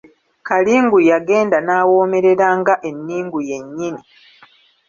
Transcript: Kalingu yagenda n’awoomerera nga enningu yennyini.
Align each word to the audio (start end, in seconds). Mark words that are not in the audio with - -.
Kalingu 0.47 0.97
yagenda 1.09 1.57
n’awoomerera 1.65 2.47
nga 2.59 2.73
enningu 2.89 3.39
yennyini. 3.49 4.01